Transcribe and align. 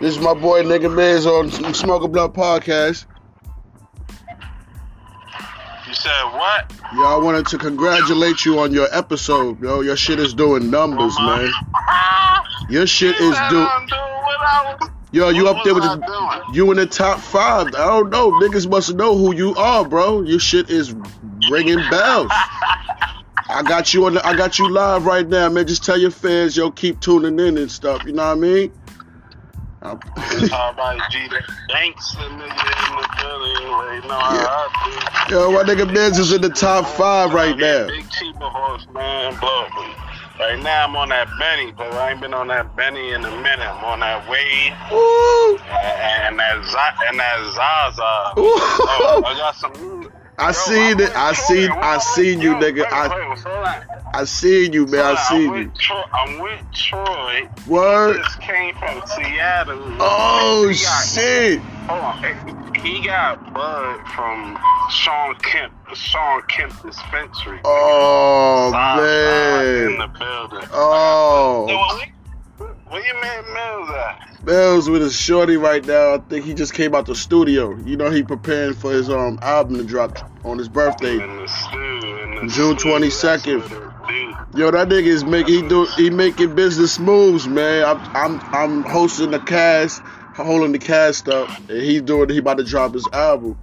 This 0.00 0.16
is 0.16 0.22
my 0.22 0.32
boy 0.32 0.62
Nigga 0.62 0.90
Miz 0.90 1.26
on 1.26 1.50
Smoke 1.74 2.04
a 2.04 2.08
Blunt 2.08 2.32
Podcast. 2.32 3.04
You 5.86 5.92
said 5.92 6.24
what? 6.32 6.72
Yo, 6.94 7.02
I 7.02 7.18
wanted 7.18 7.46
to 7.48 7.58
congratulate 7.58 8.46
you 8.46 8.60
on 8.60 8.72
your 8.72 8.88
episode, 8.92 9.60
yo. 9.60 9.82
Your 9.82 9.98
shit 9.98 10.18
is 10.18 10.32
doing 10.32 10.70
numbers, 10.70 11.14
man. 11.18 11.50
Your 12.70 12.86
shit 12.86 13.14
is 13.20 13.36
doing. 13.50 13.68
Yo, 15.12 15.28
you 15.28 15.48
up 15.48 15.62
there 15.64 15.74
with 15.74 15.82
the, 15.82 16.50
you 16.54 16.70
in 16.70 16.78
the 16.78 16.86
top 16.86 17.18
five. 17.20 17.66
I 17.66 17.84
don't 17.84 18.08
know. 18.08 18.30
Niggas 18.30 18.70
must 18.70 18.94
know 18.94 19.18
who 19.18 19.34
you 19.34 19.54
are, 19.56 19.86
bro. 19.86 20.22
Your 20.22 20.38
shit 20.38 20.70
is 20.70 20.94
ringing 21.50 21.80
bells. 21.90 22.30
I 23.50 23.62
got 23.64 23.92
you 23.92 24.06
on 24.06 24.14
the, 24.14 24.24
I 24.24 24.34
got 24.34 24.58
you 24.58 24.70
live 24.70 25.04
right 25.04 25.28
now, 25.28 25.50
man. 25.50 25.66
Just 25.66 25.84
tell 25.84 25.98
your 25.98 26.12
fans, 26.12 26.56
yo, 26.56 26.70
keep 26.70 27.00
tuning 27.00 27.38
in 27.38 27.58
and 27.58 27.70
stuff. 27.70 28.04
You 28.06 28.12
know 28.12 28.24
what 28.24 28.38
I 28.38 28.40
mean? 28.40 28.72
How 29.82 29.94
about 30.72 31.10
G 31.10 31.26
Banks 31.68 32.14
and 32.18 32.40
nigga 32.40 32.90
in 32.90 32.96
the 32.96 33.08
building 33.16 33.68
right 33.72 34.02
now? 34.04 35.30
Yo, 35.30 35.50
my 35.52 35.62
nigga 35.62 35.92
Benz 35.94 36.18
is 36.18 36.32
in 36.32 36.42
the 36.42 36.50
top 36.50 36.86
five 36.86 37.32
right 37.32 37.56
now. 37.56 37.86
Big 37.86 38.08
cheaper 38.10 38.44
horse, 38.44 38.86
man. 38.92 39.38
Blow 39.40 39.66
Right 40.38 40.58
now 40.62 40.84
I'm 40.84 40.96
on 40.96 41.10
that 41.10 41.28
Benny, 41.38 41.72
but 41.72 41.92
I 41.92 42.12
ain't 42.12 42.20
been 42.20 42.32
on 42.34 42.48
that 42.48 42.74
Benny 42.74 43.12
in 43.12 43.24
a 43.24 43.30
minute. 43.42 43.60
I'm 43.60 43.84
on 43.84 44.00
that 44.00 44.28
Wade 44.28 44.72
and, 45.68 46.32
and 46.32 46.38
that 46.38 46.64
Z- 46.64 47.06
and 47.08 47.18
that 47.20 47.38
Zaza. 47.54 48.32
Oh, 48.36 49.22
I 49.26 49.34
got 49.36 49.54
some. 49.56 50.08
I 50.38 50.46
Yo, 50.48 50.52
seen 50.52 50.94
I'm 50.94 51.00
it. 51.00 51.12
I 51.14 51.32
seen. 51.34 51.70
I 51.70 51.98
seen 51.98 52.40
you, 52.40 52.54
nigga. 52.54 52.84
wait, 52.88 53.28
wait. 53.44 53.89
I 54.12 54.24
seen 54.24 54.72
you, 54.72 54.86
man. 54.86 55.04
I 55.04 55.14
seen 55.28 55.54
you. 55.54 55.72
Troy. 55.78 56.02
I'm 56.12 56.40
with 56.40 56.60
Troy. 56.74 57.48
Word. 57.66 58.22
Just 58.22 58.40
came 58.40 58.74
from 58.74 59.02
Seattle. 59.06 59.80
Oh 60.00 60.68
He 60.68 60.74
got- 60.74 61.06
shit. 61.06 61.60
Hold 61.60 62.00
on. 62.02 62.74
He 62.74 63.04
got 63.04 63.52
bud 63.52 64.06
from 64.14 64.58
Shawn 64.90 65.34
Kemp, 65.36 65.72
the 65.88 65.94
Shawn 65.94 66.42
Kemp 66.48 66.72
dispensary. 66.82 67.60
Oh 67.64 68.70
live 68.72 69.90
in 69.92 69.98
the 69.98 70.06
building. 70.08 70.68
Oh. 70.72 71.66
where, 72.88 73.04
your 73.06 73.20
man 73.20 73.44
Mills 73.52 73.90
at? 73.90 74.44
Bells 74.44 74.88
with 74.90 75.02
his 75.02 75.14
shorty 75.14 75.56
right 75.56 75.84
now. 75.86 76.14
I 76.14 76.18
think 76.18 76.44
he 76.46 76.54
just 76.54 76.72
came 76.74 76.94
out 76.94 77.06
the 77.06 77.14
studio. 77.14 77.76
You 77.84 77.96
know 77.96 78.10
he 78.10 78.22
preparing 78.22 78.74
for 78.74 78.90
his 78.92 79.10
um 79.10 79.38
album 79.42 79.76
to 79.76 79.84
drop 79.84 80.18
on 80.44 80.58
his 80.58 80.68
birthday. 80.68 81.22
In 81.22 81.36
the 81.36 81.46
stew. 81.46 81.78
In 81.78 82.34
the 82.46 82.52
June 82.52 82.78
stew, 82.78 82.88
22nd. 82.88 83.89
Yo, 84.54 84.70
that 84.70 84.88
nigga 84.88 85.06
is 85.06 85.24
making 85.24 85.62
he 85.62 85.68
do 85.68 85.84
he 85.96 86.10
making 86.10 86.54
business 86.56 86.98
moves, 86.98 87.46
man. 87.46 87.84
I'm 87.84 88.00
I'm 88.16 88.40
I'm 88.54 88.82
hosting 88.82 89.30
the 89.30 89.38
cast, 89.38 90.02
holding 90.34 90.72
the 90.72 90.78
cast 90.78 91.28
up, 91.28 91.48
and 91.68 91.80
he's 91.82 92.02
doing 92.02 92.28
he 92.30 92.38
about 92.38 92.58
to 92.58 92.64
drop 92.64 92.94
his 92.94 93.06
album. 93.12 93.56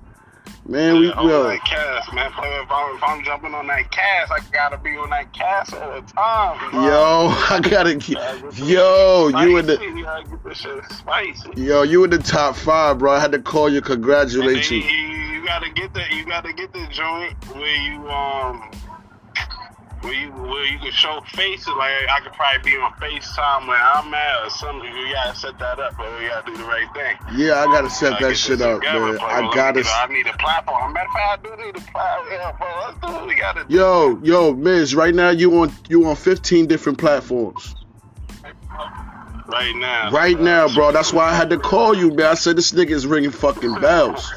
Man, 0.65 0.97
we 0.99 1.07
Yeah, 1.07 1.13
on 1.13 1.27
yo, 1.27 1.43
that 1.43 1.65
cast, 1.65 2.13
man. 2.13 2.27
If 2.27 2.37
I'm, 2.71 2.95
if 2.95 3.03
I'm 3.03 3.23
jumping 3.23 3.53
on 3.53 3.67
that 3.67 3.89
cast, 3.91 4.31
I 4.31 4.39
gotta 4.51 4.77
be 4.77 4.91
on 4.91 5.09
that 5.09 5.33
cast 5.33 5.73
all 5.73 5.93
the 5.93 6.01
time. 6.13 6.71
bro. 6.71 6.81
yo, 6.81 7.27
I 7.49 7.59
gotta 7.61 7.95
get 7.95 8.17
Gotta 8.17 8.39
get 8.39 8.55
this 8.55 8.69
yo, 8.69 9.27
shit 9.29 9.39
you 9.41 9.57
in 9.57 9.65
the 9.67 9.79
You 9.81 10.03
gotta 10.03 10.23
get 10.29 10.43
this 10.43 10.57
shit 10.57 10.85
spicy. 10.91 11.61
yo, 11.61 11.81
you 11.83 12.03
in 12.05 12.09
the 12.09 12.17
top 12.17 12.55
five, 12.55 12.97
bro. 12.99 13.13
I 13.13 13.19
had 13.19 13.33
to 13.33 13.39
call 13.39 13.69
you, 13.69 13.81
congratulate 13.81 14.71
you. 14.71 14.77
you, 14.77 14.85
you 14.85 15.45
gotta 15.45 15.69
get 15.69 15.93
the 15.93 16.03
you 16.13 16.25
gotta 16.25 16.53
get 16.53 16.71
the 16.73 16.85
joint 16.91 17.33
where 17.55 17.75
you 17.75 18.09
um 18.09 18.71
where 20.07 20.15
you 20.15 20.31
where 20.31 20.65
you 20.65 20.79
can 20.79 20.91
show 20.91 21.21
faces 21.33 21.67
like 21.67 21.91
I 22.09 22.19
could 22.23 22.33
probably 22.33 22.71
be 22.71 22.77
on 22.77 22.91
FaceTime 22.93 23.67
where 23.67 23.77
I'm 23.77 24.13
at 24.13 24.45
or 24.45 24.49
something. 24.49 24.89
You 24.89 25.13
gotta 25.13 25.37
set 25.37 25.59
that 25.59 25.79
up, 25.79 25.93
but 25.97 26.07
we 26.19 26.27
gotta 26.27 26.45
do 26.51 26.57
the 26.57 26.63
right 26.63 26.87
thing. 26.95 27.17
Yeah, 27.37 27.61
I 27.61 27.65
gotta 27.65 27.89
set 27.89 28.11
Gotta 28.13 28.27
that 28.27 28.35
shit 28.35 28.61
up, 28.61 28.81
man. 28.81 29.17
bro. 29.17 29.19
I 29.27 29.41
gotta. 29.53 29.83
get- 29.83 29.91
I 29.93 30.07
need 30.11 30.27
a 30.27 30.33
platform. 30.37 30.93
Matter 30.93 31.07
of 31.09 31.13
fact, 31.13 31.45
I 31.45 31.55
do 31.55 31.63
need 31.63 31.75
a 31.75 31.91
platform. 31.91 32.27
Yeah, 32.31 32.85
let's 32.87 32.99
do 32.99 33.07
what 33.11 33.27
we 33.27 33.35
gotta 33.35 33.65
do. 33.67 33.75
Yo, 33.75 34.19
yo, 34.23 34.53
Miz, 34.53 34.95
right 34.95 35.13
now 35.13 35.29
you 35.29 35.59
on 35.59 35.71
you 35.89 36.05
on 36.07 36.15
15 36.15 36.67
different 36.67 36.97
platforms. 36.97 37.75
Right 39.47 39.75
now. 39.75 40.11
Right 40.11 40.39
now, 40.39 40.67
bro. 40.73 40.91
That's 40.91 41.13
why 41.13 41.29
I 41.29 41.33
had 41.33 41.49
to 41.51 41.57
call 41.57 41.93
you, 41.95 42.09
man. 42.13 42.27
I 42.27 42.33
said 42.33 42.57
this 42.57 42.71
nigga 42.73 42.91
is 42.91 43.07
ringing 43.07 43.31
fucking 43.31 43.75
bells. 43.79 44.33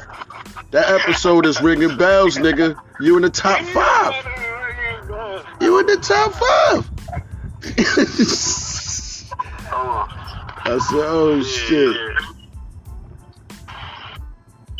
That 0.71 0.89
episode 0.89 1.45
is 1.45 1.61
ringing 1.61 1.97
bells, 1.97 2.37
nigga. 2.37 2.79
You 3.01 3.17
in 3.17 3.23
the 3.23 3.29
top 3.29 3.59
five. 3.67 4.13
You 5.61 5.79
in 5.79 5.85
the 5.85 5.97
top 5.97 6.33
five. 6.33 6.89
I 10.63 10.77
said, 10.79 11.05
oh 11.05 11.43
shit. 11.43 11.95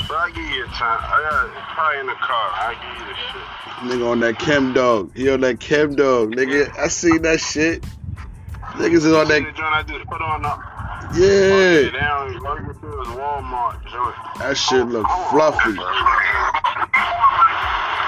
So 0.07 0.15
I 0.15 0.31
give 0.31 0.43
you 0.43 0.63
a 0.63 0.67
time. 0.67 0.99
I 1.03 1.21
got 1.29 1.53
probably 1.75 1.99
in 1.99 2.07
the 2.07 2.13
car. 2.13 2.49
I 2.53 2.73
give 2.81 2.97
you 2.99 3.05
the 3.05 3.15
shit. 3.15 3.99
Nigga 3.99 4.11
on 4.11 4.19
that 4.21 4.39
chem 4.39 4.73
dog. 4.73 5.15
He 5.15 5.29
on 5.29 5.41
that 5.41 5.59
chem 5.59 5.95
dog. 5.95 6.31
Nigga, 6.31 6.75
I 6.77 6.87
seen 6.87 7.21
that 7.21 7.39
shit. 7.39 7.83
Niggas 8.73 9.05
is 9.05 9.13
on 9.13 9.27
that. 9.27 9.43
I 9.57 9.83
just 9.83 10.05
put 10.07 10.21
on 10.21 10.41
the. 10.41 10.49
Yeah. 11.13 11.81
They 11.81 11.89
don't, 11.91 12.45
all 12.45 12.57
you 12.57 12.73
do 12.81 13.01
is 13.01 13.07
Walmart 13.09 13.83
joint. 13.91 14.15
That 14.39 14.57
shit 14.57 14.87
look 14.87 15.07
fluffy. 15.29 15.77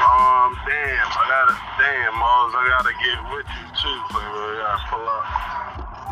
Um, 0.04 0.56
damn, 0.68 1.08
I 1.08 1.24
gotta, 1.28 1.56
damn, 1.84 2.14
Mose, 2.16 2.54
I 2.56 2.64
gotta 2.72 2.94
get 3.04 3.20
with 3.36 3.48
you 3.56 3.66
too, 3.82 4.00
baby. 4.16 4.40
I 4.40 4.56
gotta 4.64 4.84
pull 4.90 5.08
up. 5.10 5.26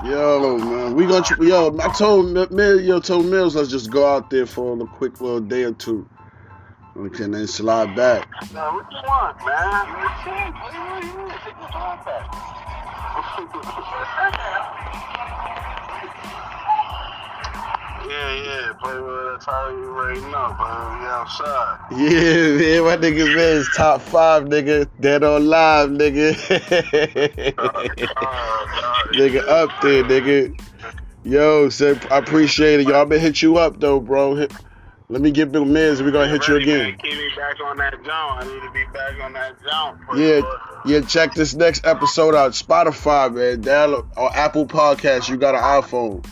Yo, 0.04 0.58
man, 0.58 0.96
we 0.96 1.06
gonna 1.06 1.26
yo. 1.40 1.78
I 1.80 1.90
told 1.94 2.32
Mi- 2.34 2.48
Mill, 2.52 2.82
yo, 2.82 3.00
told 3.00 3.28
Mills 3.28 3.56
let's 3.56 3.70
just 3.70 3.90
go 3.92 4.06
out 4.06 4.30
there 4.30 4.46
for 4.46 4.82
a 4.82 4.88
quick 4.88 5.22
little 5.22 5.40
day 5.40 5.64
or 5.64 5.74
two. 5.74 6.10
We 6.96 7.10
can 7.10 7.32
then 7.32 7.48
slide 7.48 7.96
back. 7.96 8.28
Now, 8.54 8.74
what 8.74 8.92
you 8.92 8.98
want, 9.08 9.38
man? 9.46 9.88
You 9.88 10.32
want? 10.32 10.56
What 10.62 10.72
do 10.74 11.08
you 11.08 11.14
want? 11.18 11.42
Take 11.46 11.58
your 11.58 11.70
time 11.70 12.04
back. 12.04 12.52
Yeah, 18.10 18.44
yeah, 18.44 18.74
play 18.82 19.00
with 19.00 19.22
that's 19.32 19.46
how 19.46 19.70
you 19.70 19.86
already 19.90 20.20
know, 20.22 20.56
but 20.58 21.00
we 21.00 21.06
outside. 21.08 21.80
Yeah, 21.92 22.80
man, 22.80 22.84
my 22.84 22.98
nigga 22.98 23.26
man 23.36 23.58
is 23.58 23.70
top 23.76 24.02
five, 24.02 24.44
nigga. 24.44 24.88
Dead 25.00 25.24
on 25.24 25.48
live, 25.48 25.90
nigga. 25.90 26.34
nigga 29.14 29.48
up 29.48 29.70
there, 29.82 30.04
nigga. 30.04 30.60
Yo, 31.24 31.70
so 31.70 31.98
I 32.10 32.18
appreciate 32.18 32.80
it. 32.82 32.88
Y'all 32.88 33.06
been 33.06 33.20
hit 33.20 33.42
you 33.42 33.58
up 33.58 33.80
though, 33.80 34.00
bro. 34.00 34.36
Hit- 34.36 34.54
Let 35.10 35.22
me 35.22 35.30
get 35.32 35.52
Bill 35.52 35.66
Miz. 35.66 36.02
We're 36.02 36.12
gonna 36.12 36.28
hit 36.28 36.48
you 36.48 36.56
again. 36.56 36.98
Keep 37.02 37.14
me 37.14 37.30
back 37.36 37.60
on 37.64 37.78
that 37.78 37.94
jump. 37.94 38.10
I 38.10 38.44
need 38.46 38.62
to 38.62 38.72
be 38.72 38.84
back 38.94 39.22
on 39.22 39.34
that 39.34 39.56
jump. 39.64 40.00
Yeah, 40.16 40.42
yeah. 40.86 41.02
Check 41.02 41.34
this 41.36 41.54
next 41.54 41.86
episode 41.86 42.34
out. 42.34 42.52
Spotify, 42.54 43.34
man. 43.34 43.62
Download 43.62 44.08
or 44.18 44.36
Apple 44.36 44.66
Podcast. 44.66 45.30
You 45.30 45.38
got 45.38 45.54
an 45.56 45.62
iPhone. 45.62 46.26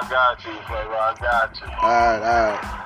I 0.00 0.08
got 0.08 0.44
you, 0.44 0.52
baby. 0.52 0.64
I 0.70 1.16
got 1.20 1.60
you. 1.60 1.66
All 1.82 1.88
right, 1.88 2.22
all 2.22 2.52
right. 2.52 2.78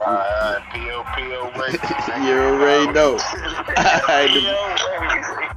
Alright, 0.00 0.62
P.O.P.O. 0.72 1.50
Records. 1.58 1.82
You 2.24 2.38
already 2.38 2.92
know. 2.92 3.16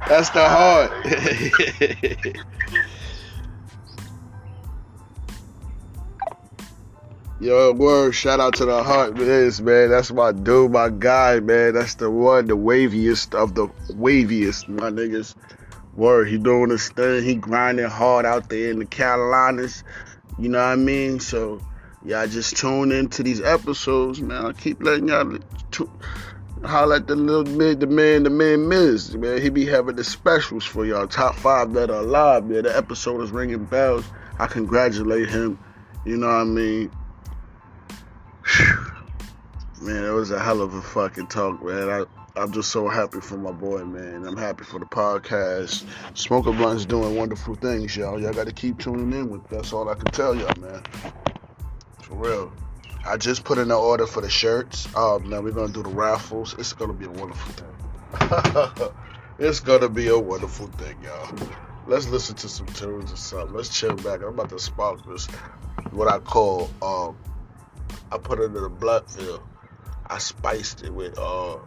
That's 0.08 0.30
the 0.30 0.48
heart. 0.48 0.90
Yo, 7.40 7.72
word, 7.72 8.12
shout 8.12 8.40
out 8.40 8.56
to 8.56 8.64
the 8.64 8.82
heart, 8.82 9.16
man. 9.16 9.90
That's 9.90 10.10
my 10.10 10.32
dude, 10.32 10.72
my 10.72 10.88
guy, 10.88 11.38
man. 11.38 11.74
That's 11.74 11.94
the 11.94 12.10
one, 12.10 12.46
the 12.46 12.56
waviest 12.56 13.32
of 13.34 13.54
the 13.54 13.68
waviest, 13.90 14.66
my 14.68 14.90
niggas. 14.90 15.36
Word, 15.94 16.26
he 16.28 16.36
doing 16.36 16.70
his 16.70 16.88
thing. 16.88 17.22
He 17.22 17.36
grinding 17.36 17.86
hard 17.86 18.26
out 18.26 18.48
there 18.48 18.72
in 18.72 18.80
the 18.80 18.86
Carolinas. 18.86 19.84
You 20.40 20.48
know 20.48 20.58
what 20.58 20.72
I 20.72 20.76
mean? 20.76 21.20
So, 21.20 21.60
y'all 22.04 22.26
just 22.26 22.56
tune 22.56 22.92
into 22.92 23.22
these 23.22 23.42
episodes, 23.42 24.22
man. 24.22 24.46
I 24.46 24.52
keep 24.52 24.82
letting 24.82 25.08
y'all 25.08 25.38
tu- 25.70 25.90
holler 26.64 26.96
at 26.96 27.06
the 27.06 27.14
little 27.14 27.44
mid, 27.54 27.80
the 27.80 27.86
man, 27.86 28.22
the 28.22 28.30
man 28.30 28.66
Miz, 28.66 29.14
man. 29.16 29.40
He 29.40 29.50
be 29.50 29.66
having 29.66 29.96
the 29.96 30.04
specials 30.04 30.64
for 30.64 30.86
y'all. 30.86 31.06
Top 31.06 31.34
five 31.34 31.74
that 31.74 31.90
are 31.90 32.00
alive, 32.00 32.46
man. 32.46 32.62
The 32.62 32.74
episode 32.74 33.20
is 33.20 33.30
ringing 33.30 33.66
bells. 33.66 34.06
I 34.38 34.46
congratulate 34.46 35.28
him. 35.28 35.58
You 36.06 36.16
know 36.16 36.28
what 36.28 36.32
I 36.32 36.44
mean? 36.44 36.90
Man, 39.82 40.04
it 40.04 40.10
was 40.10 40.30
a 40.30 40.38
hell 40.38 40.62
of 40.62 40.74
a 40.74 40.82
fucking 40.82 41.26
talk, 41.26 41.62
man. 41.62 41.88
I, 41.88 42.04
I'm 42.36 42.52
just 42.52 42.70
so 42.70 42.88
happy 42.88 43.20
for 43.20 43.36
my 43.36 43.50
boy, 43.50 43.84
man. 43.84 44.24
I'm 44.24 44.36
happy 44.36 44.64
for 44.64 44.78
the 44.78 44.86
podcast. 44.86 45.84
Smoker 46.16 46.52
Blunt's 46.52 46.84
doing 46.84 47.16
wonderful 47.16 47.56
things, 47.56 47.96
y'all. 47.96 48.20
Y'all 48.20 48.32
got 48.32 48.46
to 48.46 48.52
keep 48.52 48.78
tuning 48.78 49.12
in 49.12 49.28
with. 49.28 49.48
That's 49.48 49.72
all 49.72 49.88
I 49.88 49.94
can 49.94 50.10
tell 50.12 50.34
y'all, 50.36 50.54
man. 50.60 50.82
For 52.02 52.14
real. 52.14 52.52
I 53.04 53.16
just 53.16 53.44
put 53.44 53.58
in 53.58 53.68
the 53.68 53.76
order 53.76 54.06
for 54.06 54.20
the 54.20 54.30
shirts. 54.30 54.94
Um, 54.94 55.28
now 55.28 55.40
we're 55.40 55.52
gonna 55.52 55.72
do 55.72 55.82
the 55.82 55.88
raffles. 55.88 56.54
It's 56.58 56.72
gonna 56.72 56.92
be 56.92 57.06
a 57.06 57.10
wonderful 57.10 57.52
thing. 57.52 58.92
it's 59.38 59.60
gonna 59.60 59.88
be 59.88 60.08
a 60.08 60.18
wonderful 60.18 60.66
thing, 60.66 60.96
y'all. 61.02 61.34
let's 61.86 62.08
listen 62.08 62.36
to 62.36 62.48
some 62.48 62.66
tunes 62.66 63.12
or 63.12 63.16
something. 63.16 63.56
Let's 63.56 63.70
chill 63.70 63.96
back. 63.96 64.20
I'm 64.20 64.28
about 64.28 64.50
to 64.50 64.58
spark 64.58 65.04
this. 65.06 65.26
What 65.92 66.08
I 66.08 66.18
call 66.18 66.70
um, 66.82 67.16
I 68.12 68.18
put 68.18 68.38
it 68.38 68.54
in 68.54 68.56
a 68.56 68.68
Bloodville. 68.68 69.42
I 70.06 70.18
spiced 70.18 70.82
it 70.82 70.92
with 70.92 71.18
uh 71.18 71.58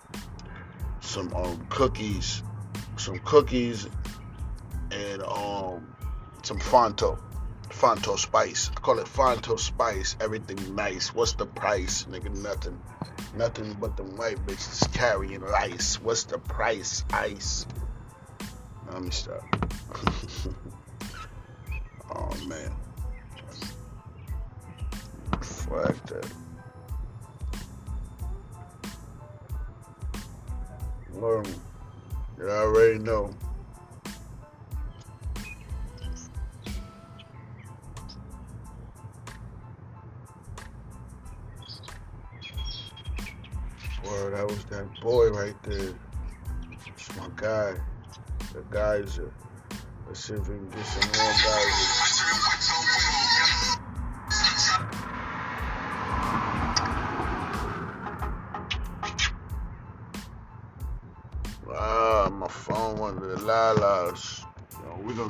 some 1.03 1.33
um 1.33 1.65
cookies, 1.69 2.41
some 2.97 3.19
cookies, 3.19 3.87
and 4.91 5.21
um 5.21 5.95
some 6.41 6.59
Fonto. 6.59 7.19
Fonto 7.69 8.17
Spice. 8.17 8.69
I 8.75 8.79
call 8.79 8.99
it 8.99 9.07
Fonto 9.07 9.59
Spice. 9.59 10.15
Everything 10.19 10.75
nice. 10.75 11.13
What's 11.13 11.33
the 11.33 11.45
price? 11.45 12.05
Nigga, 12.05 12.35
nothing. 12.41 12.79
Nothing 13.35 13.75
but 13.79 13.97
the 13.97 14.03
white 14.03 14.45
bitches 14.45 14.91
carrying 14.93 15.43
ice. 15.43 15.99
What's 16.01 16.23
the 16.25 16.37
price? 16.37 17.03
Ice. 17.11 17.65
Let 18.91 19.01
me 19.01 19.09
stop. 19.09 19.43
oh 22.13 22.37
man. 22.47 22.71
Fuck 25.41 26.05
that. 26.07 26.42
Well, 31.13 31.43
you 32.37 32.49
already 32.49 32.99
know. 32.99 33.33
Well, 44.03 44.31
that 44.31 44.47
was 44.47 44.65
that 44.65 44.85
boy 45.01 45.29
right 45.29 45.55
there. 45.63 45.93
It's 46.87 47.15
my 47.15 47.27
guy. 47.35 47.75
The 48.53 48.61
guys 48.69 49.19
are. 49.19 49.31
Let's 50.07 50.25
see 50.25 50.33
if 50.33 50.47
we 50.47 50.55
can 50.55 50.69
get 50.69 50.85
some 50.85 51.09
more 51.11 51.33
guys. 51.43 52.42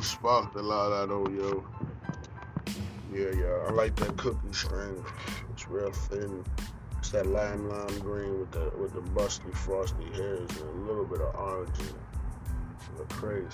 Yo, 0.03 0.09
we 0.09 0.15
gonna 0.25 0.49
spark 0.49 0.53
the 0.53 0.61
lala 0.61 1.07
though, 1.07 1.27
yo. 1.29 1.63
Yeah, 3.13 3.31
yeah. 3.39 3.67
I 3.67 3.71
like 3.71 3.95
that 3.97 4.17
cookie 4.17 4.51
string. 4.51 5.03
It's 5.51 5.67
real 5.69 5.91
thin. 5.91 6.43
It's 6.97 7.11
that 7.11 7.27
lime 7.27 7.69
lime 7.69 7.99
green 7.99 8.39
with 8.39 8.51
the 8.51 8.71
with 8.77 8.93
the 8.93 9.01
busty 9.01 9.53
frosty 9.53 10.05
hairs 10.13 10.49
and 10.59 10.69
a 10.69 10.87
little 10.87 11.05
bit 11.05 11.21
of 11.21 11.35
orange 11.35 11.79
in 11.79 11.85
it. 11.85 13.09
Crazy. 13.09 13.47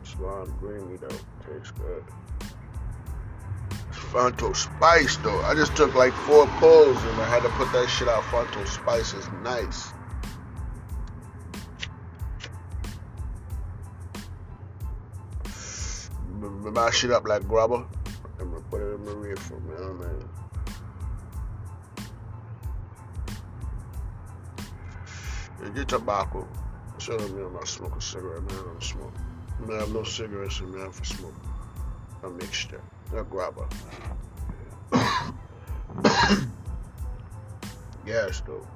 It's 0.00 0.16
lime 0.20 0.54
greeny 0.60 0.96
though. 0.96 1.08
Tastes 1.08 1.72
good. 1.72 2.04
Fonto 4.12 4.54
Spice 4.54 5.16
though. 5.18 5.40
I 5.42 5.54
just 5.54 5.74
took 5.76 5.94
like 5.94 6.12
four 6.12 6.46
pulls 6.58 7.02
and 7.02 7.20
I 7.20 7.28
had 7.28 7.42
to 7.42 7.48
put 7.50 7.72
that 7.72 7.88
shit 7.88 8.08
out. 8.08 8.22
Fonto 8.24 8.66
Spice 8.66 9.14
is 9.14 9.26
nice. 9.42 9.92
M- 16.72 16.78
m- 16.78 16.84
Mash 16.84 17.04
it 17.04 17.10
up 17.10 17.28
like 17.28 17.46
grubber. 17.46 17.84
I'm 18.40 18.50
gonna 18.50 18.62
put 18.70 18.80
it 18.80 18.94
in 18.94 19.04
the 19.04 19.14
rear 19.14 19.36
for 19.36 19.60
me, 19.60 19.74
oh, 19.78 19.92
man. 19.92 20.28
Yeah, 25.62 25.68
get 25.74 25.88
tobacco. 25.88 26.48
Show 26.98 27.18
man, 27.18 27.44
I'm 27.46 27.52
not 27.52 27.68
smoking 27.68 27.98
a 27.98 28.00
cigarette, 28.00 28.42
man. 28.42 28.58
I 28.58 28.62
don't 28.62 28.82
smoke. 28.82 29.12
Man, 29.60 29.76
I 29.76 29.80
have 29.80 29.92
no 29.92 30.02
cigarettes 30.02 30.60
in 30.60 30.72
me. 30.72 30.80
I'm 30.80 30.92
for 30.92 31.04
smoke. 31.04 31.34
A 32.22 32.30
mixture. 32.30 32.80
A 33.14 33.22
grabber. 33.22 33.68
Gas, 38.06 38.40
though. 38.46 38.66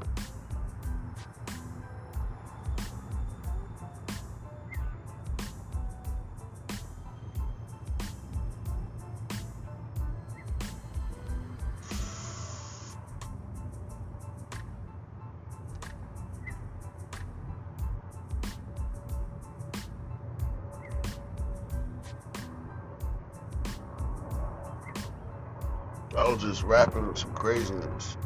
I 26.26 26.30
was 26.30 26.42
just 26.42 26.64
rapping 26.64 27.14
some 27.14 27.32
craziness. 27.34 28.16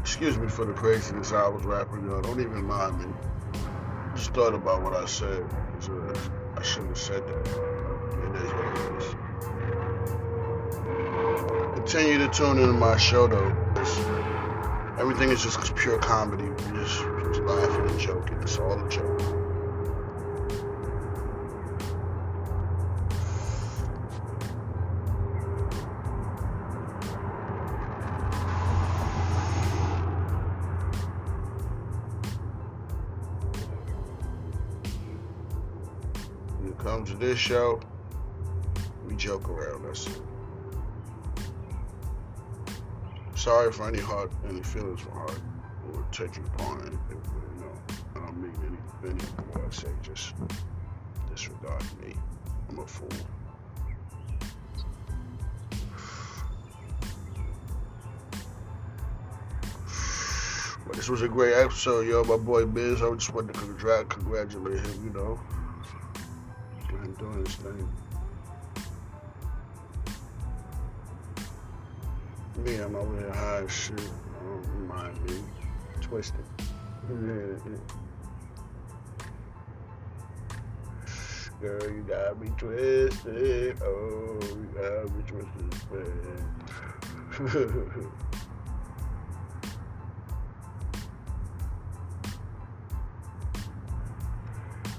Excuse 0.00 0.38
me 0.38 0.46
for 0.46 0.64
the 0.64 0.72
craziness 0.72 1.32
I 1.32 1.48
was 1.48 1.64
rapping, 1.64 2.06
yo. 2.06 2.22
Don't 2.22 2.38
even 2.38 2.64
mind 2.64 2.96
me. 3.00 3.06
Just 4.14 4.32
thought 4.34 4.54
about 4.54 4.82
what 4.82 4.94
I 4.94 5.04
said. 5.06 5.44
So 5.80 5.98
uh, 5.98 6.14
I 6.56 6.62
shouldn't 6.62 6.90
have 6.90 6.98
said 6.98 7.26
that. 7.26 7.40
It 7.40 8.36
is 8.36 8.52
what 8.52 8.66
it 8.78 8.92
is. 9.02 9.14
Continue 11.74 12.18
to 12.18 12.28
tune 12.28 12.60
into 12.60 12.72
my 12.72 12.96
show, 12.98 13.26
though. 13.26 13.48
It's- 13.72 13.98
everything 15.00 15.30
is 15.30 15.42
just 15.42 15.74
pure 15.74 15.98
comedy. 15.98 16.44
We 16.44 16.78
just, 16.78 17.00
just 17.00 17.40
laughing 17.40 17.90
and 17.90 17.98
joking. 17.98 18.38
It's 18.42 18.58
all 18.58 18.80
a 18.80 18.88
joke. 18.88 19.41
Show, 37.42 37.80
we 39.04 39.16
joke 39.16 39.48
around. 39.48 39.84
It. 39.84 40.08
Sorry 43.34 43.72
for 43.72 43.88
any 43.88 43.98
heart, 43.98 44.30
any 44.48 44.62
feelings 44.62 45.00
for 45.00 45.10
heart, 45.10 45.40
or 45.92 46.06
taking 46.12 46.44
upon 46.54 46.82
anything. 46.82 47.00
But, 47.08 47.42
you 47.56 47.64
know, 47.64 47.72
I 48.14 48.26
don't 48.26 48.40
mean 48.40 48.54
any, 49.02 49.10
any 49.10 49.20
of 49.20 49.56
what 49.56 49.64
I 49.66 49.70
say. 49.70 49.88
Just 50.02 50.34
disregard 51.28 51.82
me. 52.00 52.14
I'm 52.68 52.78
a 52.78 52.86
fool. 52.86 53.08
But 60.86 60.94
this 60.94 61.08
was 61.08 61.22
a 61.22 61.28
great 61.28 61.54
episode, 61.54 62.06
yo. 62.06 62.22
My 62.22 62.36
boy 62.36 62.66
Biz, 62.66 63.02
I 63.02 63.12
just 63.14 63.34
wanted 63.34 63.54
to 63.54 63.60
congrat- 63.60 64.10
congratulate 64.10 64.78
him, 64.86 65.04
you 65.04 65.10
know. 65.10 65.40
Him 67.02 67.12
doing 67.14 67.42
this 67.42 67.56
thing. 67.56 67.88
Me, 72.64 72.76
I'm 72.76 72.94
over 72.94 73.18
here 73.18 73.32
high 73.32 73.64
as 73.64 73.72
shit. 73.72 73.96
Don't 73.98 74.86
mind 74.86 75.20
me. 75.24 75.42
Twisted. 76.00 76.44
Girl, 81.60 81.90
you 81.90 82.04
got 82.08 82.40
me 82.40 82.52
twisted. 82.56 83.82
Oh, 83.82 84.38
you 84.42 84.68
got 84.74 85.10
me 85.16 85.22
twisted. 85.26 85.72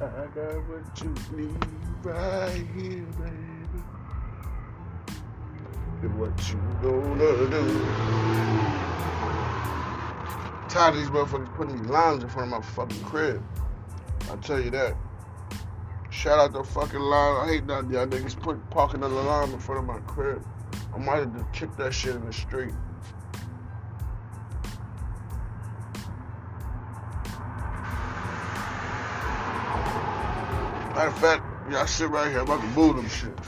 I 0.03 0.25
got 0.35 0.55
what 0.67 1.01
you 1.01 1.15
need 1.37 1.65
right 2.03 2.67
here, 2.75 3.05
baby. 3.21 3.83
And 6.01 6.19
what 6.19 6.49
you 6.49 6.59
gonna 6.81 7.49
do? 7.49 7.63
Tired 10.67 10.95
of 10.95 10.99
these 10.99 11.09
motherfuckers 11.09 11.55
putting 11.55 11.77
these 11.81 11.89
lines 11.89 12.21
in 12.21 12.29
front 12.29 12.51
of 12.51 12.59
my 12.59 12.65
fucking 12.65 13.01
crib. 13.05 13.41
I 14.29 14.35
tell 14.37 14.59
you 14.59 14.71
that. 14.71 14.97
Shout 16.09 16.37
out 16.37 16.51
the 16.51 16.65
fucking 16.65 16.99
line. 16.99 17.47
I 17.47 17.53
hate 17.53 17.67
that 17.67 17.89
y'all 17.89 18.05
niggas 18.05 18.37
put 18.37 18.69
parking 18.71 18.99
the 18.99 19.07
line 19.07 19.51
in 19.51 19.59
front 19.59 19.79
of 19.79 19.85
my 19.85 19.99
crib. 20.01 20.45
I 20.93 20.97
might 20.97 21.19
have 21.19 21.33
just 21.33 21.53
kicked 21.53 21.77
that 21.77 21.93
shit 21.93 22.15
in 22.15 22.25
the 22.25 22.33
street. 22.33 22.73
Matter 30.93 31.09
of 31.09 31.15
fact, 31.17 31.45
y'all 31.69 31.87
sit 31.87 32.09
right 32.09 32.29
here. 32.29 32.39
I'm 32.39 32.45
about 32.45 32.61
to 32.61 32.67
move 32.67 32.97
them 32.97 33.07
shit. 33.07 33.39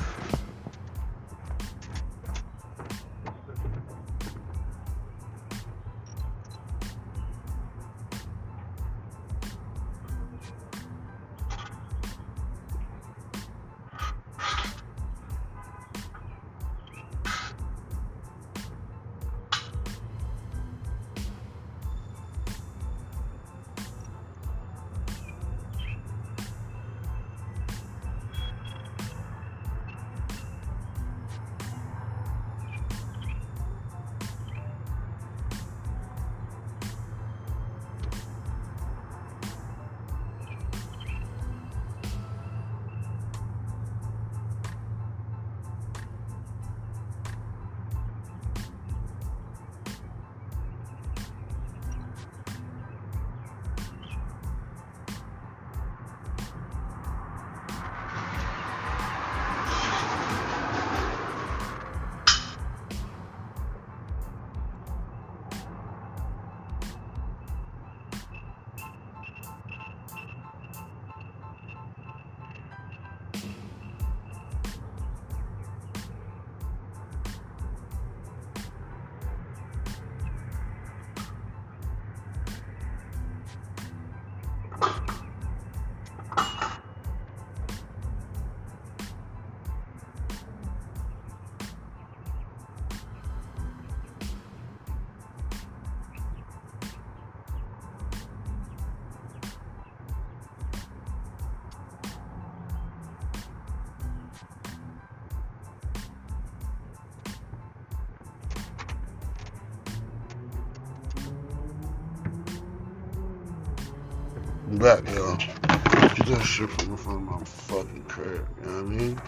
Back, 114.66 115.08
y'all. 115.14 115.38
Get 115.38 116.26
that 116.26 116.44
shit 116.44 116.68
from 116.72 116.90
the 116.90 116.98
front 116.98 117.20
of 117.20 117.40
my 117.40 117.44
fucking 117.46 118.04
crib. 118.08 118.48
You 118.62 118.66
know 118.66 118.74
what 118.74 118.80
I 118.80 118.96
mean? 118.96 119.22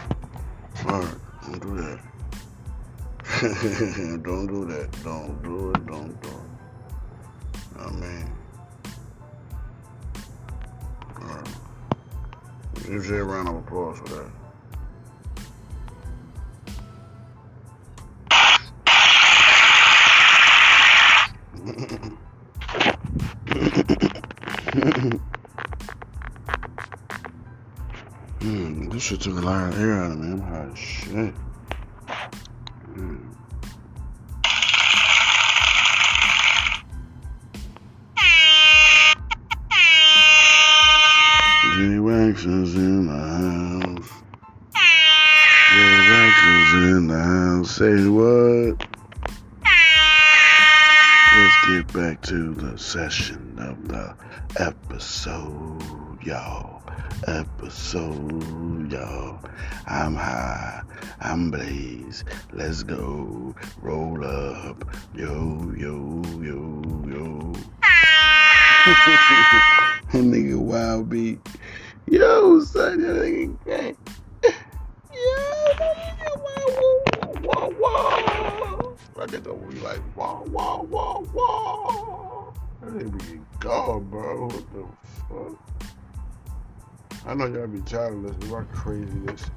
Alright, 0.83 1.15
don't 1.43 1.61
do 1.61 1.75
that. 1.77 1.99
don't 4.23 4.47
do 4.47 4.65
that. 4.65 5.03
Don't 5.03 5.43
do 5.43 5.69
it. 5.69 5.85
Don't 5.85 6.21
do 6.23 6.29
it. 6.29 6.33
I 7.79 7.91
mean? 7.91 8.31
Alright. 11.21 11.47
Give 12.87 13.05
you 13.05 13.17
a 13.17 13.23
round 13.23 13.49
of 13.49 13.57
applause 13.57 13.99
for 13.99 14.09
that. 14.15 14.31
Shit 29.07 29.21
took 29.21 29.37
a 29.37 29.39
lot 29.39 29.69
of 29.69 29.79
air 29.79 29.93
out 29.93 30.11
of 30.11 30.19
me. 30.19 30.33
I'm 30.33 30.41
hot 30.41 30.69
as 30.69 30.77
shit. 30.77 31.33
Hmm. 32.93 33.15
Jay 41.77 41.99
Wax 41.99 42.43
is 42.43 42.75
in 42.75 43.07
the 43.07 43.13
house. 43.13 44.09
Jay 45.71 46.09
Wax 46.09 46.43
is 46.43 46.73
in 46.73 47.07
the 47.07 47.17
house. 47.17 47.71
Say 47.77 48.07
what? 48.09 48.86
Back 51.97 52.21
to 52.21 52.53
the 52.53 52.77
session 52.77 53.57
of 53.57 53.87
the 53.87 54.13
episode, 54.59 55.81
y'all. 56.21 56.83
Episode, 57.25 58.91
y'all. 58.91 59.39
I'm 59.87 60.13
high. 60.13 60.83
I'm 61.21 61.49
blaze. 61.49 62.23
Let's 62.53 62.83
go. 62.83 63.55
Roll 63.81 64.23
up. 64.23 64.85
Yo, 65.15 65.73
yo, 65.75 66.21
yo, 66.39 66.83
yo. 67.07 67.53
that 67.81 70.03
nigga 70.13 70.55
wild 70.55 71.09
beat. 71.09 71.39
Yo, 72.05 72.59
son, 72.59 73.01
that 73.01 73.23
nigga 73.23 73.57
whoa. 79.27 79.39
That 79.39 79.43
nigga 79.43 79.71
be 79.71 79.79
like, 79.79 79.99
whoa, 80.15 80.43
whoa, 80.49 81.23
whoa. 81.33 82.53
That 82.81 82.93
nigga 82.93 83.31
be 83.31 83.39
gone, 83.59 84.03
bro. 84.09 84.47
What 84.47 84.73
the 84.73 84.85
fuck? 85.29 85.57
I 87.25 87.33
know 87.33 87.45
y'all 87.47 87.67
be 87.67 87.81
tired 87.81 88.23
of 88.25 88.39
to 88.39 88.47
my 88.47 88.63
craziness. 88.65 89.49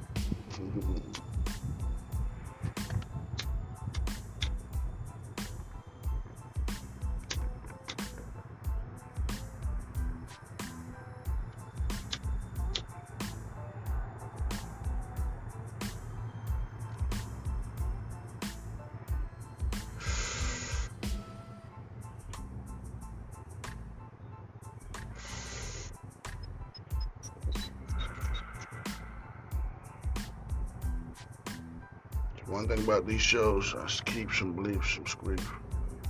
One 32.51 32.67
thing 32.67 32.79
about 32.79 33.07
these 33.07 33.21
shows, 33.21 33.73
I 33.73 33.87
keep 34.03 34.29
some 34.33 34.51
belief, 34.51 34.85
some 34.85 35.05
squeak. 35.07 35.39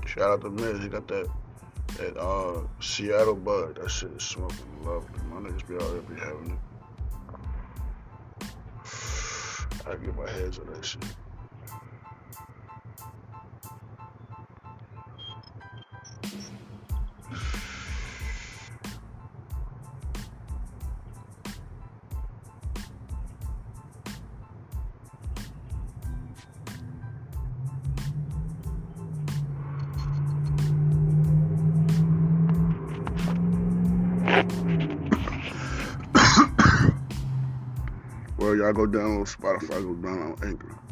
Shout 0.08 0.32
out 0.32 0.42
to 0.42 0.50
Miz, 0.50 0.82
he 0.82 0.90
got 0.90 1.08
that 1.08 1.30
that 1.98 2.18
uh 2.18 2.62
Seattle 2.80 3.36
bud. 3.36 3.76
That 3.76 3.92
shit 3.92 4.10
is 4.14 4.24
smoking 4.24 4.58
lovely. 4.84 5.22
My 5.30 5.48
niggas 5.48 5.68
be 5.68 5.76
out 5.76 5.92
there 5.92 6.02
be 6.02 6.20
having 6.20 6.58
it. 8.42 8.48
I 9.88 9.96
get 10.04 10.18
my 10.18 10.28
heads 10.32 10.58
on 10.58 10.66
that 10.74 10.84
shit. 10.84 11.06
Y'all 38.54 38.74
go 38.74 38.86
download 38.86 39.36
Spotify, 39.36 39.82
go 39.82 39.94
download 40.08 40.44
Anchor. 40.46 40.91